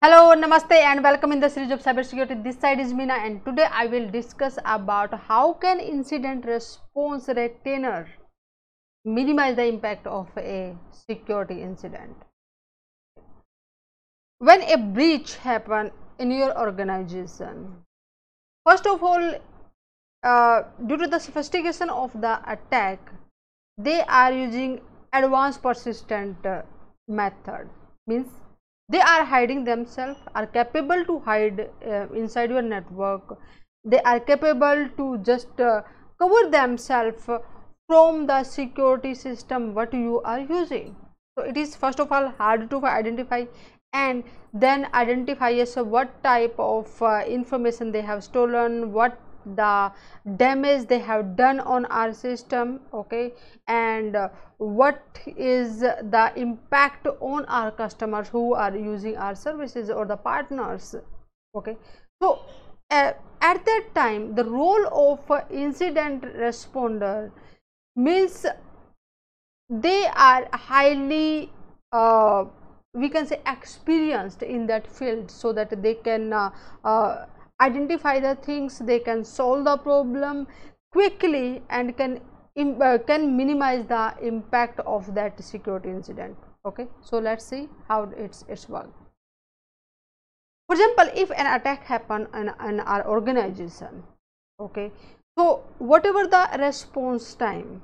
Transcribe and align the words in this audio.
Hello, 0.00 0.32
Namaste 0.32 0.74
and 0.74 1.02
welcome 1.02 1.32
in 1.32 1.40
the 1.40 1.48
series 1.50 1.72
of 1.72 1.82
cybersecurity. 1.82 2.44
This 2.44 2.56
side 2.60 2.78
is 2.78 2.92
Meena 2.92 3.14
and 3.14 3.44
today 3.44 3.66
I 3.68 3.86
will 3.86 4.08
discuss 4.08 4.56
about 4.64 5.12
how 5.12 5.54
can 5.54 5.80
incident 5.80 6.46
response 6.46 7.26
retainer 7.26 8.06
minimize 9.04 9.56
the 9.56 9.64
impact 9.64 10.06
of 10.06 10.28
a 10.36 10.76
security 10.92 11.62
incident. 11.62 12.14
When 14.38 14.62
a 14.62 14.78
breach 14.78 15.34
happen 15.34 15.90
in 16.20 16.30
your 16.30 16.56
organization, 16.56 17.82
first 18.64 18.86
of 18.86 19.02
all, 19.02 19.34
uh, 20.22 20.62
due 20.86 20.96
to 20.96 21.08
the 21.08 21.18
sophistication 21.18 21.90
of 21.90 22.12
the 22.20 22.40
attack, 22.48 23.00
they 23.76 24.02
are 24.02 24.32
using 24.32 24.80
advanced 25.12 25.60
persistent 25.60 26.46
uh, 26.46 26.62
method 27.08 27.68
means 28.06 28.28
they 28.88 29.00
are 29.00 29.24
hiding 29.24 29.64
themselves 29.64 30.18
are 30.34 30.46
capable 30.46 31.04
to 31.04 31.18
hide 31.20 31.68
uh, 31.86 32.06
inside 32.14 32.50
your 32.50 32.62
network. 32.62 33.38
They 33.84 34.00
are 34.02 34.20
capable 34.20 34.88
to 34.96 35.18
just 35.18 35.60
uh, 35.60 35.82
cover 36.18 36.50
themselves 36.50 37.28
from 37.86 38.26
the 38.26 38.42
security 38.44 39.14
system 39.14 39.74
what 39.74 39.92
you 39.92 40.20
are 40.22 40.40
using. 40.40 40.96
So 41.36 41.44
it 41.44 41.56
is 41.56 41.76
first 41.76 42.00
of 42.00 42.10
all 42.10 42.28
hard 42.28 42.70
to 42.70 42.84
identify 42.84 43.44
and 43.92 44.24
then 44.52 44.88
identify 44.94 45.50
as 45.52 45.76
what 45.76 46.22
type 46.22 46.54
of 46.58 47.02
uh, 47.02 47.24
information 47.26 47.92
they 47.92 48.02
have 48.02 48.24
stolen 48.24 48.92
what 48.92 49.18
the 49.44 49.92
damage 50.36 50.86
they 50.88 50.98
have 50.98 51.36
done 51.36 51.60
on 51.60 51.84
our 51.86 52.12
system 52.12 52.80
okay 52.92 53.32
and 53.66 54.16
what 54.58 55.02
is 55.36 55.80
the 55.80 56.32
impact 56.36 57.06
on 57.20 57.44
our 57.46 57.70
customers 57.70 58.28
who 58.28 58.54
are 58.54 58.76
using 58.76 59.16
our 59.16 59.34
services 59.34 59.90
or 59.90 60.04
the 60.04 60.16
partners 60.16 60.94
okay. 61.54 61.76
So 62.20 62.40
uh, 62.90 63.12
at 63.40 63.64
that 63.64 63.84
time 63.94 64.34
the 64.34 64.44
role 64.44 64.86
of 64.92 65.50
incident 65.50 66.22
responder 66.22 67.30
means 67.94 68.46
they 69.68 70.06
are 70.06 70.48
highly 70.52 71.52
uh, 71.92 72.44
we 72.94 73.08
can 73.08 73.26
say 73.26 73.40
experienced 73.46 74.42
in 74.42 74.66
that 74.66 74.86
field 74.86 75.30
so 75.30 75.52
that 75.52 75.82
they 75.82 75.94
can 75.94 76.32
uh, 76.32 76.50
uh, 76.84 77.26
identify 77.60 78.18
the 78.20 78.34
things 78.36 78.78
they 78.78 78.98
can 78.98 79.24
solve 79.24 79.64
the 79.64 79.76
problem 79.76 80.46
quickly 80.92 81.62
and 81.70 81.96
can 81.96 82.20
uh, 82.58 82.98
can 83.06 83.36
minimize 83.36 83.84
the 83.86 84.14
impact 84.22 84.80
of 84.80 85.14
that 85.14 85.42
security 85.42 85.90
incident. 85.90 86.36
Okay 86.64 86.88
so 87.00 87.18
let's 87.18 87.44
see 87.44 87.68
how 87.88 88.02
it's 88.16 88.44
it's 88.48 88.68
work 88.68 88.90
for 90.68 90.74
example 90.74 91.08
if 91.14 91.30
an 91.30 91.46
attack 91.46 91.84
happen 91.84 92.26
in, 92.34 92.52
in 92.68 92.80
our 92.80 93.06
organization 93.08 94.02
okay 94.60 94.92
so 95.38 95.64
whatever 95.78 96.26
the 96.26 96.42
response 96.58 97.34
time 97.34 97.80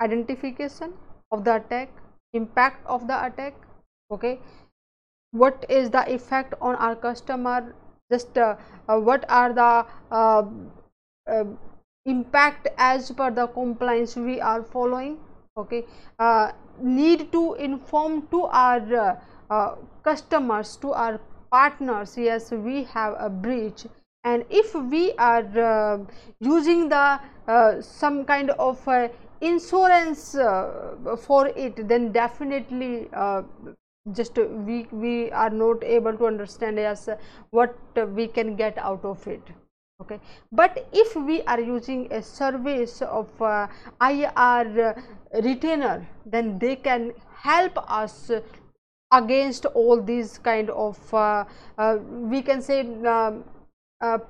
identification 0.00 0.92
of 1.32 1.44
the 1.44 1.56
attack 1.56 1.90
impact 2.34 2.86
of 2.86 3.06
the 3.08 3.24
attack 3.26 3.54
okay 4.12 4.38
what 5.32 5.66
is 5.68 5.90
the 5.90 6.04
effect 6.14 6.54
on 6.60 6.76
our 6.76 6.94
customer 6.94 7.74
just 8.10 8.36
uh, 8.36 8.56
uh, 8.88 8.98
what 8.98 9.24
are 9.28 9.52
the 9.52 9.86
uh, 10.10 10.44
uh, 11.30 11.44
impact 12.06 12.68
as 12.76 13.10
per 13.12 13.30
the 13.30 13.46
compliance 13.46 14.16
we 14.16 14.40
are 14.40 14.62
following? 14.62 15.18
Okay. 15.56 15.84
Uh, 16.18 16.52
need 16.80 17.30
to 17.32 17.54
inform 17.54 18.26
to 18.28 18.44
our 18.44 19.18
uh, 19.50 19.74
customers 20.02 20.76
to 20.76 20.92
our 20.92 21.20
partners. 21.50 22.16
Yes 22.16 22.50
we 22.50 22.84
have 22.84 23.14
a 23.18 23.28
breach. 23.28 23.86
And 24.24 24.44
if 24.50 24.74
we 24.74 25.12
are 25.12 26.06
using 26.40 26.88
the 26.88 27.20
some 27.80 28.24
kind 28.24 28.50
of 28.50 28.88
insurance 29.40 30.32
for 31.26 31.46
it 31.48 31.88
then 31.88 32.12
definitely 32.12 33.08
just 34.12 34.38
uh, 34.38 34.44
we 34.66 34.86
we 34.90 35.30
are 35.30 35.50
not 35.50 35.82
able 35.84 36.16
to 36.16 36.26
understand 36.26 36.78
as 36.78 37.08
uh, 37.08 37.16
what 37.50 37.76
uh, 37.96 38.06
we 38.06 38.26
can 38.26 38.56
get 38.56 38.78
out 38.78 39.04
of 39.04 39.26
it 39.28 39.42
okay? 40.00 40.18
But 40.50 40.88
if 40.92 41.14
we 41.14 41.42
are 41.42 41.60
using 41.60 42.10
a 42.12 42.22
service 42.22 43.02
of 43.02 43.42
uh, 43.42 43.66
IR 44.00 44.94
retainer 45.34 46.08
then 46.24 46.58
they 46.58 46.76
can 46.76 47.12
help 47.34 47.76
us 47.90 48.30
against 49.12 49.66
all 49.66 50.00
these 50.00 50.38
kind 50.38 50.70
of 50.70 51.14
uh, 51.14 51.44
uh, 51.76 51.98
we 52.06 52.40
can 52.40 52.62
say 52.62 52.80
um, 53.04 53.44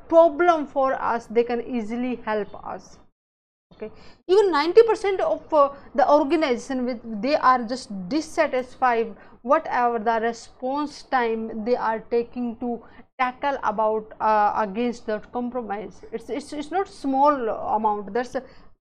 problem 0.09 0.67
for 0.67 0.95
us. 0.95 1.27
They 1.27 1.45
can 1.45 1.63
easily 1.63 2.17
help 2.25 2.53
us 2.67 2.99
okay? 3.81 3.93
Even 4.29 4.51
90 4.51 4.83
percent 4.83 5.21
of 5.21 5.55
uh, 5.55 5.71
the 5.95 6.09
organization 6.11 6.85
with 6.85 7.01
they 7.23 7.37
are 7.37 7.63
just 7.65 7.91
dissatisfied 8.09 9.17
whatever 9.43 9.99
the 9.99 10.21
response 10.21 11.03
time 11.05 11.65
they 11.65 11.77
are 11.77 12.01
taking 12.11 12.57
to 12.57 12.83
tackle 13.19 13.59
about 13.63 14.13
uh, 14.21 14.53
against 14.57 15.07
that 15.07 15.33
compromise. 15.33 16.03
It's, 16.13 16.31
it's 16.31 16.53
it's 16.53 16.71
not 16.71 16.89
small 16.89 17.49
amount 17.49 18.13
that's 18.13 18.37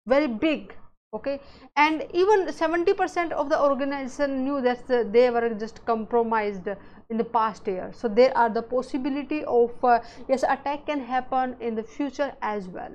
very 0.06 0.28
big 0.28 0.75
okay? 1.13 1.40
And 1.75 2.06
even 2.13 2.52
70 2.52 2.94
percent 2.94 3.31
of 3.31 3.50
the 3.50 3.62
organization 3.62 4.44
knew 4.44 4.62
that 4.62 4.88
the, 4.88 5.07
they 5.09 5.30
were 5.30 5.50
just 5.53 5.86
compromised 5.86 6.68
in 7.09 7.18
the 7.18 7.24
past 7.24 7.68
year. 7.68 7.91
So 7.94 8.07
there 8.07 8.38
are 8.38 8.50
the 8.50 8.62
possibility 8.62 9.44
of 9.46 9.72
uh, 9.84 10.00
yes 10.28 10.44
attack 10.44 10.86
can 10.86 11.00
happen 11.00 11.56
in 11.59 11.75
the 11.75 11.84
future 11.84 12.34
as 12.41 12.68
well 12.68 12.91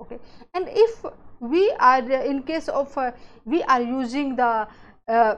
okay. 0.00 0.18
And 0.54 0.68
if 0.70 1.04
we 1.40 1.70
are 1.78 2.02
in 2.10 2.42
case 2.42 2.68
of 2.68 2.96
uh, 2.96 3.12
we 3.44 3.62
are 3.64 3.82
using 3.82 4.36
the 4.36 4.68
uh, 5.08 5.36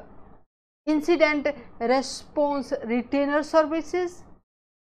incident 0.86 1.48
response 1.80 2.72
retainer 2.84 3.42
services 3.42 4.24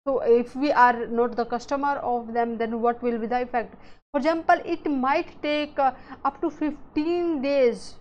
so 0.07 0.21
if 0.21 0.55
we 0.55 0.71
are 0.71 1.07
not 1.07 1.35
the 1.35 1.47
customer 1.47 1.97
of 1.97 2.33
them 2.35 2.59
then 2.59 2.81
what 2.81 3.03
will 3.03 3.19
be 3.19 3.27
the 3.27 3.41
effect? 3.43 3.75
For 4.13 4.19
example 4.19 4.61
it 4.65 4.87
might 4.87 5.43
take 5.43 5.79
uh, 5.79 5.93
up 6.25 6.41
to 6.43 6.51
15 6.51 7.41
days 7.41 7.95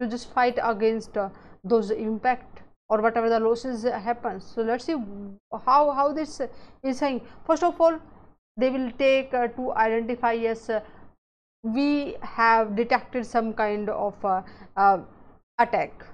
to 0.00 0.08
just 0.08 0.32
fight 0.32 0.58
against 0.62 1.16
uh, 1.16 1.30
those 1.64 1.90
impact 1.90 2.62
or 2.88 3.00
whatever 3.00 3.28
the 3.28 3.40
losses 3.40 3.82
happens. 3.82 4.44
So 4.44 4.62
let's 4.62 4.84
see 4.84 4.96
how 5.66 5.90
how 5.90 6.12
this 6.12 6.40
is 6.82 6.98
saying. 6.98 7.20
First 7.46 7.64
of 7.64 7.80
all 7.80 7.98
they 8.56 8.70
will 8.70 8.90
take 8.92 9.34
uh, 9.34 9.48
to 9.48 9.72
identify 9.72 10.32
yes 10.32 10.70
uh, 10.70 10.80
we 11.64 12.16
have 12.20 12.76
detected 12.76 13.26
some 13.26 13.52
kind 13.54 13.88
of 13.88 14.14
uh, 14.24 14.98
attack. 15.58 16.04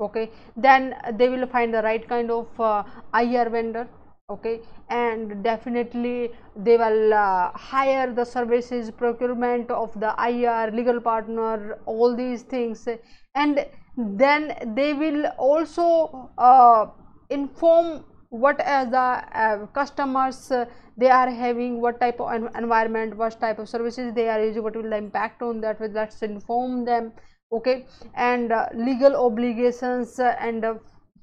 Okay? 0.00 0.30
Then 0.56 0.96
they 1.14 1.28
will 1.28 1.46
find 1.46 1.72
the 1.72 1.82
right 1.82 2.06
kind 2.08 2.30
of 2.30 2.48
uh, 2.60 2.82
IR 3.14 3.48
vendor. 3.50 3.86
Okay? 4.28 4.60
And 4.88 5.42
definitely 5.44 6.30
they 6.56 6.76
will 6.76 7.14
uh, 7.14 7.50
hire 7.54 8.12
the 8.12 8.24
services 8.24 8.90
procurement 8.90 9.70
of 9.70 9.98
the 10.00 10.14
IR 10.18 10.72
legal 10.72 11.00
partner 11.00 11.78
all 11.86 12.16
these 12.16 12.42
things. 12.42 12.88
And 13.34 13.66
then 13.96 14.74
they 14.74 14.92
will 14.94 15.26
also 15.38 16.30
uh, 16.38 16.86
inform 17.28 18.04
what 18.30 18.60
as 18.60 18.88
the 18.90 18.96
uh, 18.96 19.66
customers 19.66 20.50
uh, 20.52 20.64
they 20.96 21.10
are 21.10 21.28
having 21.28 21.80
what 21.80 22.00
type 22.00 22.20
of 22.20 22.32
environment 22.54 23.16
what 23.16 23.38
type 23.40 23.58
of 23.58 23.68
services 23.68 24.14
they 24.14 24.28
are 24.28 24.42
using 24.44 24.62
what 24.62 24.76
will 24.76 24.88
the 24.88 24.96
impact 24.96 25.42
on 25.42 25.60
that 25.60 25.78
let's 25.92 26.22
inform 26.22 26.84
them 26.84 27.12
okay? 27.52 27.86
And 28.14 28.52
uh, 28.52 28.68
legal 28.72 29.16
obligations 29.16 30.20
uh, 30.20 30.36
and 30.38 30.64
uh, 30.64 30.74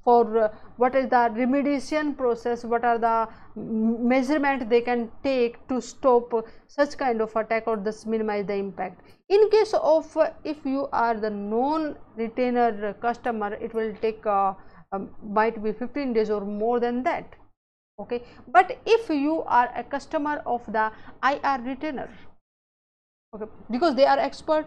for 0.03 0.51
what 0.77 0.95
is 0.95 1.09
the 1.09 1.29
remediation 1.35 2.15
process 2.15 2.63
what 2.63 2.83
are 2.85 2.97
the 2.97 3.27
measurement 3.55 4.69
they 4.69 4.79
can 4.81 5.09
take 5.23 5.65
to 5.67 5.81
stop 5.81 6.31
such 6.67 6.97
kind 6.97 7.21
of 7.21 7.35
attack 7.35 7.67
or 7.67 7.77
thus 7.77 8.05
minimize 8.05 8.45
the 8.45 8.53
impact. 8.53 9.01
In 9.29 9.49
case 9.49 9.73
of 9.73 10.17
if 10.43 10.57
you 10.65 10.87
are 10.91 11.15
the 11.15 11.29
non 11.29 11.97
retainer 12.15 12.93
customer 13.01 13.53
it 13.55 13.73
will 13.73 13.93
take 14.01 14.25
um, 14.91 15.09
might 15.23 15.61
be 15.63 15.71
15 15.71 16.13
days 16.13 16.29
or 16.29 16.41
more 16.41 16.79
than 16.79 17.03
that 17.03 17.35
okay? 17.99 18.23
But 18.47 18.77
if 18.85 19.09
you 19.09 19.43
are 19.43 19.71
a 19.75 19.83
customer 19.83 20.41
of 20.45 20.65
the 20.71 20.91
IR 21.23 21.61
retainer 21.63 22.09
okay 23.35 23.51
because 23.69 23.95
they 23.95 24.05
are 24.05 24.19
expert 24.19 24.65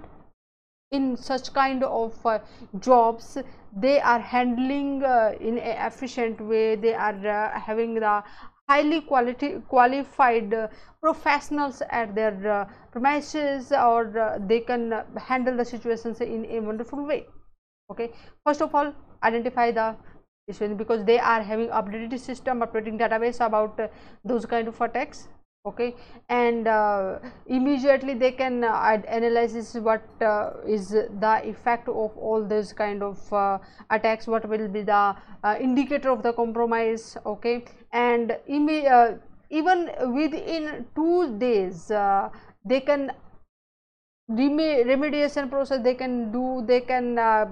in 0.93 1.17
such 1.17 1.52
kind 1.52 1.84
of 1.84 2.26
uh, 2.26 2.38
jobs 2.81 3.38
they 3.76 4.00
are 4.00 4.19
handling 4.19 5.02
uh, 5.05 5.32
in 5.40 5.58
a 5.58 5.87
efficient 5.87 6.40
way 6.40 6.75
they 6.75 6.93
are 6.93 7.26
uh, 7.26 7.61
having 7.61 7.94
the 7.94 8.22
highly 8.69 9.00
quality 9.00 9.55
qualified 9.69 10.52
uh, 10.52 10.69
professionals 11.00 11.82
at 11.90 12.14
their 12.14 12.37
uh, 12.50 12.64
premises 12.93 13.72
or 13.72 14.19
uh, 14.19 14.38
they 14.46 14.61
can 14.61 15.02
handle 15.17 15.56
the 15.56 15.64
situations 15.64 16.20
in 16.20 16.44
a 16.50 16.61
wonderful 16.61 17.06
way 17.06 17.26
okay. 17.90 18.10
First 18.44 18.62
of 18.62 18.75
all 18.75 18.94
identify 19.22 19.70
the 19.70 19.96
issue 20.46 20.75
because 20.75 21.04
they 21.04 21.19
are 21.19 21.42
having 21.42 21.69
updated 21.69 22.19
system 22.19 22.60
updating 22.60 22.98
database 22.98 23.44
about 23.44 23.78
uh, 23.81 23.88
those 24.25 24.46
kind 24.46 24.69
of 24.69 24.81
attacks. 24.81 25.28
Okay. 25.66 25.94
And 26.31 26.66
uh, 26.66 27.19
immediately 27.46 28.14
they 28.14 28.32
can 28.32 28.64
uh, 28.64 29.02
analyze 29.06 29.75
what 29.75 30.02
uh, 30.22 30.52
is 30.66 30.88
the 30.90 31.40
effect 31.44 31.87
of 31.88 32.16
all 32.16 32.42
this 32.42 32.72
kind 32.72 33.02
of 33.02 33.32
uh, 33.32 33.58
attacks 33.90 34.26
what 34.26 34.48
will 34.48 34.69
be 34.69 34.81
the 34.81 35.14
uh, 35.44 35.56
indicator 35.60 36.10
of 36.10 36.22
the 36.22 36.32
compromise. 36.32 37.19
Okay. 37.26 37.64
And 37.93 38.32
uh, 38.32 39.12
even 39.50 39.90
within 40.14 40.86
two 40.94 41.36
days 41.38 41.88
they 42.64 42.81
can 42.81 43.12
remediation 44.31 45.50
process 45.50 45.82
they 45.82 45.94
can 45.94 46.31
do 46.31 46.62
they 46.67 46.81
can 46.81 47.19
uh, 47.19 47.47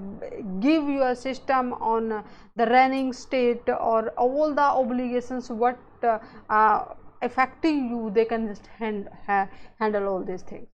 give 0.60 0.88
your 0.88 1.14
system 1.14 1.72
on 1.74 2.24
the 2.56 2.66
running 2.66 3.12
state 3.12 3.68
or 3.68 4.08
all 4.10 4.54
the 4.54 4.62
obligations 4.62 5.50
what 5.50 5.78
uh, 6.02 6.18
uh, 6.48 6.84
affecting 7.22 7.88
you 7.88 8.10
they 8.14 8.24
can 8.24 8.46
just 8.46 8.66
hand, 8.66 9.08
ha 9.26 9.48
handle 9.78 10.08
all 10.08 10.22
these 10.22 10.42
things. 10.42 10.68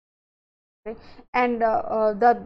Okay? 0.87 0.99
And 1.35 1.63
uh, 1.63 1.67
uh, 1.67 2.13
the 2.15 2.43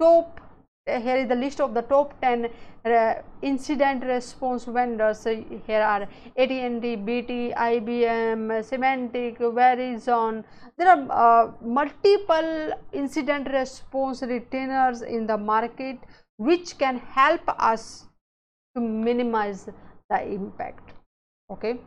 top 0.00 0.40
here 0.86 1.16
is 1.16 1.28
the 1.28 1.34
list 1.34 1.60
of 1.60 1.74
the 1.74 1.82
top 1.82 2.14
10 2.20 2.48
uh, 2.84 3.14
incident 3.42 4.04
response 4.04 4.64
vendors. 4.64 5.24
Here 5.24 5.82
are 5.82 6.02
AT&T, 6.36 6.96
BT, 6.96 7.52
IBM, 7.56 8.62
Symantec, 8.62 9.38
Verizon. 9.38 10.44
There 10.78 10.88
are 10.88 11.48
uh, 11.48 11.52
multiple 11.60 12.72
incident 12.92 13.50
response 13.50 14.22
retainers 14.22 15.02
in 15.02 15.26
the 15.26 15.36
market 15.36 15.98
which 16.36 16.78
can 16.78 16.98
help 16.98 17.42
us 17.48 18.04
to 18.76 18.80
minimize 18.80 19.68
the 20.08 20.22
impact. 20.22 20.92
Okay? 21.50 21.80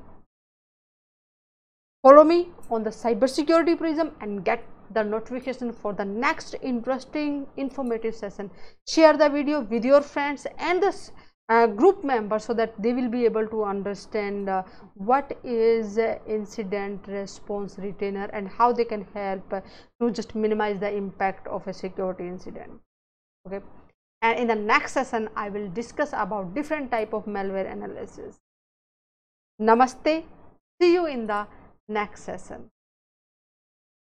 Follow 2.04 2.26
me 2.26 2.50
on 2.70 2.84
the 2.84 2.90
cybersecurity 2.90 3.78
prism 3.78 4.12
and 4.20 4.44
get 4.44 4.64
the 4.92 5.04
notification 5.04 5.72
for 5.72 5.94
the 5.94 6.06
next 6.06 6.56
interesting 6.62 7.48
informative 7.58 8.16
session. 8.16 8.50
Share 8.88 9.18
the 9.18 9.30
video 9.30 9.62
with 9.62 9.86
your 9.86 10.02
friends 10.02 10.48
and 10.58 10.82
the 10.82 10.94
uh, 11.50 11.68
group 11.68 12.04
members 12.04 12.46
so 12.46 12.54
that 12.54 12.80
they 12.82 12.94
will 12.94 13.10
be 13.10 13.26
able 13.26 13.48
to 13.48 13.64
understand 13.64 14.50
uh, 14.50 14.64
what 14.94 15.38
is 15.44 15.98
uh, 15.98 16.18
incident 16.28 17.02
response 17.08 17.78
retainer 17.80 18.26
and 18.34 18.48
how 18.48 18.72
they 18.72 18.86
can 18.86 19.06
help 19.14 19.52
uh, 19.52 19.62
to 20.00 20.12
just 20.12 20.36
minimize 20.36 20.80
the 20.80 20.92
impact 20.92 21.48
of 21.48 21.68
a 21.68 21.74
security 21.74 22.28
incident. 22.28 22.72
Okay. 23.48 23.66
And 24.22 24.38
in 24.38 24.48
the 24.48 24.56
next 24.56 24.94
session 24.94 25.30
i 25.36 25.50
will 25.50 25.70
discuss 25.70 26.10
about 26.14 26.54
different 26.54 26.92
type 26.92 27.14
of 27.14 27.26
malware 27.26 27.72
analysis. 27.72 28.38
Namaste. 29.62 30.24
See 30.82 30.94
you 30.94 31.08
in 31.08 31.26
the 31.26 31.48
next 31.88 32.24
session 32.24 32.70